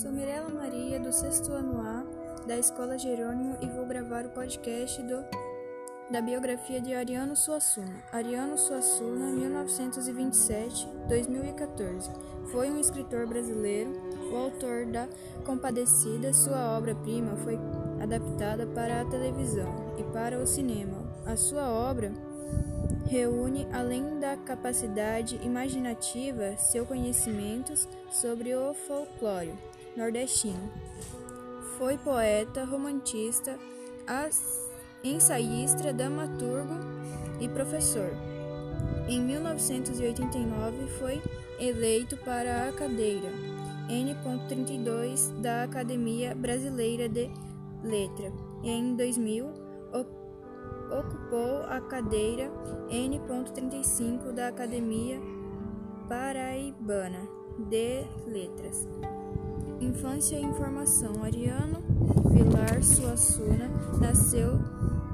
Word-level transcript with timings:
Sou 0.00 0.12
Mirella 0.12 0.48
Maria, 0.48 1.00
do 1.00 1.12
sexto 1.12 1.50
ano 1.50 1.80
A 1.80 2.04
da 2.46 2.56
Escola 2.56 2.96
Jerônimo 2.96 3.56
e 3.60 3.66
vou 3.66 3.84
gravar 3.84 4.24
o 4.26 4.28
podcast 4.28 5.02
do, 5.02 5.24
da 6.08 6.22
biografia 6.22 6.80
de 6.80 6.94
Ariano 6.94 7.34
Suassuna. 7.34 8.04
Ariano 8.12 8.56
Suassuna, 8.56 9.26
1927-2014. 11.10 12.12
Foi 12.52 12.70
um 12.70 12.78
escritor 12.78 13.26
brasileiro, 13.26 13.90
o 14.30 14.36
autor 14.36 14.86
da 14.86 15.08
Compadecida. 15.44 16.32
Sua 16.32 16.76
obra-prima 16.78 17.34
foi 17.38 17.58
adaptada 18.00 18.68
para 18.68 19.00
a 19.00 19.04
televisão 19.04 19.96
e 19.98 20.04
para 20.12 20.38
o 20.38 20.46
cinema. 20.46 21.12
A 21.26 21.34
sua 21.34 21.68
obra 21.68 22.12
reúne, 23.08 23.66
além 23.72 24.20
da 24.20 24.36
capacidade 24.36 25.40
imaginativa, 25.42 26.56
seus 26.56 26.86
conhecimentos 26.86 27.88
sobre 28.12 28.54
o 28.54 28.72
folclore 28.74 29.58
nordestino. 29.98 30.70
Foi 31.76 31.98
poeta, 31.98 32.64
romantista, 32.64 33.58
ensaísta, 35.02 35.92
dramaturgo 35.92 36.74
e 37.40 37.48
professor. 37.48 38.10
Em 39.08 39.20
1989 39.20 40.86
foi 40.98 41.22
eleito 41.58 42.16
para 42.18 42.68
a 42.68 42.72
cadeira 42.72 43.28
N.32 43.88 45.40
da 45.40 45.64
Academia 45.64 46.34
Brasileira 46.34 47.08
de 47.08 47.30
Letra. 47.82 48.32
Em 48.62 48.94
2000 48.94 49.68
ocupou 50.90 51.62
a 51.68 51.80
cadeira 51.80 52.50
N.35 52.90 54.32
da 54.32 54.48
Academia 54.48 55.20
Paraibana 56.08 57.28
de 57.68 58.04
Letras. 58.26 58.86
Infância 59.80 60.36
e 60.36 60.42
informação. 60.42 61.22
Ariano 61.22 61.82
Vilar 62.30 62.82
Suassuna 62.82 63.68
nasceu 64.00 64.58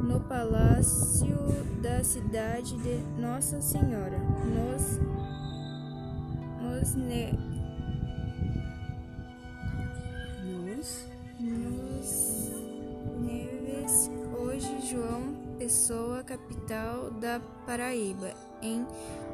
no 0.01 0.21
Palácio 0.21 1.37
da 1.83 2.03
cidade 2.03 2.77
de 2.79 2.97
Nossa 3.21 3.61
Senhora, 3.61 4.19
nos, 4.19 4.98
nos, 6.62 6.95
ne, 6.95 7.33
nos, 10.43 11.06
nos 11.41 12.53
Neves, 13.21 14.11
hoje 14.39 14.89
João 14.91 15.34
Pessoa, 15.59 16.23
capital 16.23 17.11
da 17.11 17.41
Paraíba, 17.67 18.33
em 18.62 18.87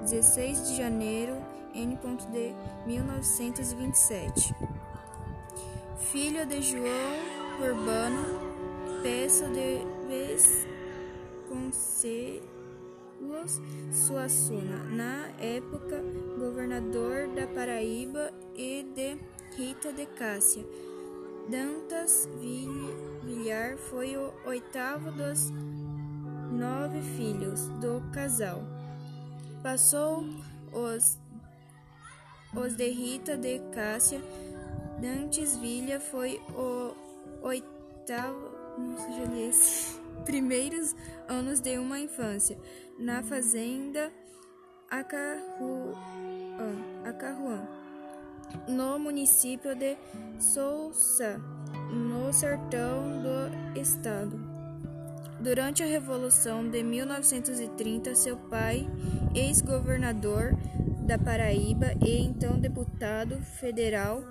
16 0.03 0.69
de 0.69 0.77
janeiro 0.77 1.37
N. 1.75 1.97
de 2.33 2.55
1927. 2.87 4.55
Filho 6.13 6.45
de 6.45 6.61
João 6.61 6.83
Urbano 7.61 8.41
Peça 9.01 9.47
de 9.47 9.79
Vasconcelos 11.47 12.41
Suassuna, 13.93 14.85
na 14.91 15.29
época 15.39 16.03
governador 16.37 17.29
da 17.29 17.47
Paraíba, 17.47 18.33
e 18.57 18.83
de 18.93 19.19
Rita 19.57 19.93
de 19.93 20.05
Cássia. 20.07 20.67
Dantas 21.49 22.29
Villar 23.23 23.77
foi 23.77 24.17
o 24.17 24.33
oitavo 24.47 25.13
dos 25.13 25.53
nove 26.51 27.01
filhos 27.17 27.69
do 27.81 28.03
casal. 28.13 28.65
Passou 29.63 30.25
os, 30.73 31.17
os 32.53 32.75
de 32.75 32.89
Rita 32.89 33.37
de 33.37 33.61
Cássia. 33.73 34.21
Dantes 35.01 35.57
Vilha 35.57 35.99
foi 35.99 36.41
o 36.55 36.95
oitavo. 37.43 38.51
Primeiros 40.25 40.95
anos 41.27 41.61
de 41.61 41.79
uma 41.79 41.99
infância 41.99 42.59
na 42.99 43.23
fazenda 43.23 44.13
Acarruã, 44.91 45.95
Acarruã 47.05 47.67
no 48.69 48.99
município 48.99 49.75
de 49.75 49.97
Sousa, 50.39 51.41
no 51.91 52.33
sertão 52.33 53.23
do 53.23 53.79
estado. 53.79 54.39
Durante 55.41 55.83
a 55.83 55.87
Revolução 55.87 56.69
de 56.69 56.83
1930, 56.83 58.15
seu 58.15 58.37
pai, 58.37 58.87
ex-governador 59.35 60.55
da 61.11 61.19
Paraíba 61.19 61.93
e 62.07 62.23
então 62.23 62.57
deputado 62.57 63.43
federal, 63.59 64.23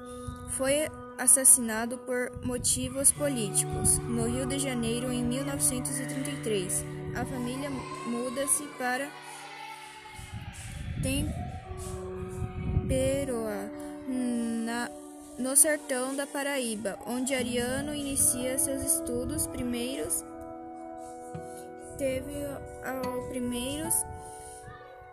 foi 0.51 0.89
assassinado 1.17 1.97
por 1.97 2.31
motivos 2.45 3.11
políticos. 3.11 3.97
No 3.97 4.25
Rio 4.25 4.45
de 4.45 4.57
Janeiro, 4.57 5.11
em 5.11 5.21
1933, 5.21 6.85
a 7.17 7.25
família 7.25 7.69
muda-se 7.69 8.63
para 8.77 9.09
Temperoa, 12.87 13.69
na, 14.63 14.89
no 15.37 15.57
sertão 15.57 16.15
da 16.15 16.25
Paraíba, 16.25 16.97
onde 17.05 17.35
Ariano 17.35 17.93
inicia 17.93 18.57
seus 18.57 18.81
estudos 18.83 19.45
primeiros 19.47 20.23
teve 21.97 22.45
os 23.13 23.27
primeiros 23.27 23.93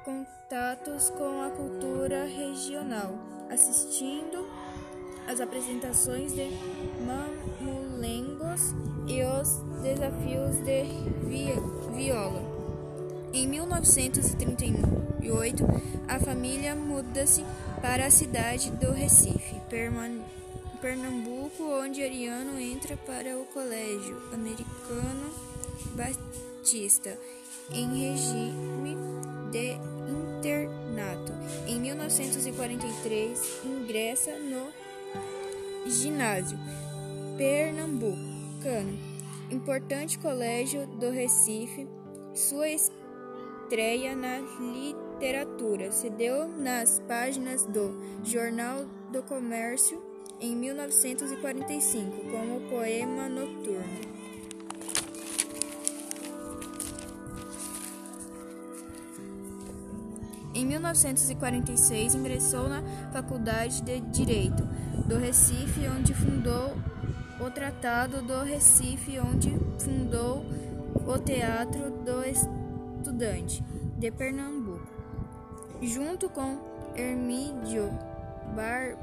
contatos 0.07 1.11
com 1.11 1.43
a 1.43 1.51
cultura 1.51 2.25
regional, 2.27 3.13
assistindo 3.51 4.49
às 5.27 5.41
apresentações 5.41 6.33
de 6.33 6.49
mamulengos 7.05 8.73
e 9.09 9.25
os 9.25 9.59
desafios 9.83 10.55
de 10.65 10.85
viola. 11.97 12.41
Em 13.35 13.49
1938, 13.49 15.65
a 16.07 16.21
família 16.21 16.77
muda-se 16.77 17.45
para 17.83 18.07
a 18.07 18.11
cidade 18.11 18.71
do 18.71 18.93
Recife, 18.93 19.61
Pernambuco, 20.81 21.65
onde 21.65 22.05
Ariano 22.05 22.61
entra 22.61 22.97
para 22.99 23.37
o 23.37 23.45
colégio 23.47 24.17
americano 24.33 25.35
Batista, 25.97 27.19
em 27.73 28.13
regime 28.13 28.97
de 29.51 29.96
internato. 30.47 31.33
Em 31.67 31.81
1943, 31.81 33.61
ingressa 33.65 34.39
no 34.39 34.73
ginásio 35.87 36.59
pernambucano, 37.37 38.99
importante 39.51 40.19
colégio 40.19 40.87
do 40.87 41.11
Recife. 41.11 41.89
Sua 42.35 42.69
estreia 42.69 44.15
na 44.15 44.39
literatura 44.61 45.91
se 45.91 46.11
deu 46.11 46.47
nas 46.49 47.01
páginas 47.09 47.65
do 47.65 47.97
Jornal 48.23 48.85
do 49.11 49.23
Comércio 49.23 50.03
em 50.41 50.55
1945 50.55 52.13
com 52.31 52.57
o 52.57 52.61
poema 52.69 53.29
Noturno. 53.29 54.26
Em 60.57 60.65
1946, 60.65 62.15
ingressou 62.15 62.67
na 62.67 62.83
Faculdade 63.13 63.83
de 63.83 64.01
Direito 64.01 64.67
do 65.07 65.19
Recife, 65.19 65.87
onde 65.87 66.15
fundou 66.15 66.75
o 67.39 67.51
Tratado 67.51 68.23
do 68.23 68.43
Recife, 68.43 69.21
onde 69.21 69.51
fundou 69.79 70.47
o 71.07 71.19
Teatro 71.19 71.91
do 71.91 72.25
Estudante 72.25 73.63
de 73.99 74.11
Pernambuco. 74.11 74.89
Junto 75.83 76.31
com 76.31 76.59
Hermídio 76.97 77.91
Bar 78.55 78.97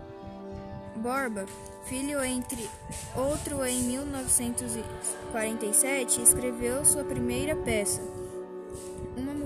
Borba, 0.96 1.46
filho 1.86 2.24
entre 2.24 2.68
outro 3.16 3.64
em 3.64 3.80
1947, 3.84 6.20
escreveu 6.20 6.84
sua 6.84 7.04
primeira 7.04 7.56
peça, 7.56 8.02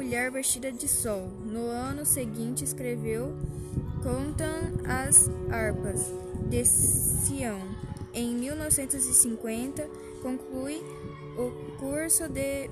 mulher 0.07 0.31
vestida 0.31 0.71
de 0.71 0.87
sol. 0.87 1.27
No 1.43 1.67
ano 1.67 2.05
seguinte, 2.05 2.63
escreveu 2.63 3.35
Contam 4.01 4.79
as 4.87 5.29
Harpas 5.51 5.99
de 6.49 6.63
Sião. 6.63 7.59
Em 8.13 8.33
1950, 8.33 9.85
conclui 10.23 10.81
o 11.37 11.51
curso 11.77 12.29
de 12.29 12.69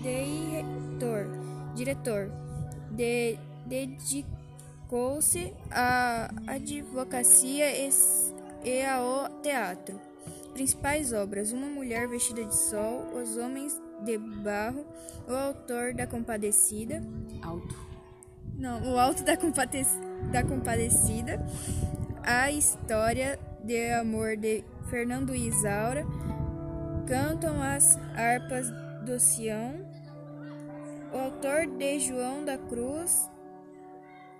diretor, 0.00 1.26
diretor 1.74 2.30
de, 2.90 3.38
dedicou-se 3.66 5.52
à 5.70 6.30
advocacia 6.46 7.86
e, 7.86 7.90
e 8.64 8.82
ao 8.82 9.28
teatro. 9.42 10.00
Principais 10.54 11.12
obras: 11.12 11.52
Uma 11.52 11.66
Mulher 11.66 12.08
Vestida 12.08 12.42
de 12.46 12.56
Sol, 12.56 13.12
Os 13.14 13.36
Homens 13.36 13.78
de 14.04 14.18
Barro, 14.18 14.84
o 15.26 15.34
autor 15.34 15.94
da 15.94 16.06
Compadecida. 16.06 17.02
Alto. 17.42 17.74
Não, 18.56 18.94
o 18.94 18.98
Alto 18.98 19.22
da, 19.22 19.36
Compade 19.36 19.86
da 20.32 20.42
Compadecida. 20.42 21.38
A 22.24 22.50
História 22.50 23.38
de 23.62 23.92
Amor 23.92 24.36
de 24.36 24.64
Fernando 24.90 25.34
Isaura, 25.34 26.04
Cantam 27.06 27.62
as 27.62 27.98
Harpas 28.14 28.70
do 29.04 29.18
Sião, 29.18 29.74
o 31.12 31.16
autor 31.16 31.66
de 31.66 32.00
João 32.00 32.44
da 32.44 32.58
Cruz, 32.58 33.30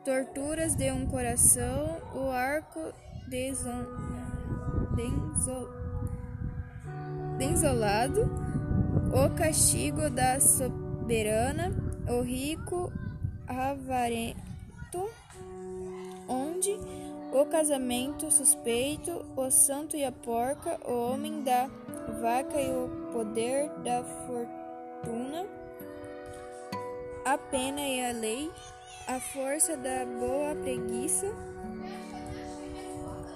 Torturas 0.05 0.75
de 0.75 0.91
um 0.93 1.07
Coração, 1.07 1.99
o 2.15 2.31
Arco 2.31 2.93
Deson, 3.29 3.87
Denzo, 4.95 5.69
Denzolado, 7.39 8.31
o 9.13 9.35
Castigo 9.35 10.11
da 10.11 10.39
Soberana, 10.39 11.73
o 12.09 12.21
Rico 12.21 12.93
Avarento, 13.47 15.09
onde 16.29 16.77
o 17.33 17.47
casamento 17.47 18.31
suspeito, 18.31 19.25
o 19.37 19.51
santo 19.51 19.97
e 19.97 20.05
a 20.05 20.13
porca, 20.13 20.79
o 20.87 21.13
homem 21.13 21.43
da 21.43 21.69
vaca 22.21 22.61
e 22.61 22.71
o 22.71 23.11
poder 23.13 23.71
da 23.83 24.03
fortuna, 24.27 25.47
a 27.25 27.39
pena 27.39 27.81
e 27.81 28.05
a 28.05 28.13
lei, 28.13 28.51
a 29.07 29.19
força 29.21 29.77
da 29.77 30.05
boa 30.05 30.55
preguiça, 30.55 31.27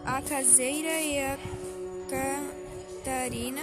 a 0.05 0.21
caseira 0.21 1.01
e 1.01 1.19
a 1.19 1.39
Catarina, 3.03 3.63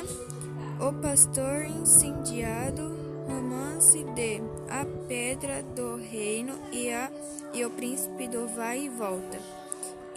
o 0.80 0.94
Pastor 0.94 1.66
Incendiado, 1.66 2.96
romance 3.28 4.02
de 4.16 4.42
A 4.70 4.86
Pedra 5.10 5.62
do 5.62 5.98
Reino 5.98 6.58
e, 6.72 6.90
a, 6.90 7.12
e 7.54 7.66
o 7.66 7.70
Príncipe 7.70 8.30
do 8.30 8.48
Vai 8.48 8.86
e 8.86 8.90
Volta. 8.90 9.38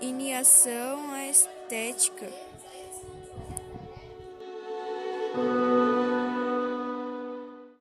Iniação 0.01 1.11
à 1.11 1.27
Estética. 1.27 2.29